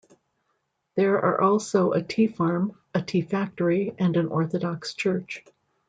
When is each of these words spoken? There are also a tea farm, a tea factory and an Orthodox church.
There 0.95 1.19
are 1.21 1.39
also 1.39 1.91
a 1.91 2.01
tea 2.01 2.25
farm, 2.25 2.75
a 2.95 3.03
tea 3.03 3.21
factory 3.21 3.93
and 3.99 4.17
an 4.17 4.29
Orthodox 4.29 4.95
church. 4.95 5.45